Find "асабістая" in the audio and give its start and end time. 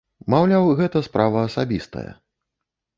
1.51-2.09